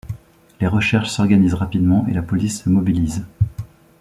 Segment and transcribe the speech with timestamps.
[0.59, 3.23] Les recherches s'organisent rapidement et la police se mobilise.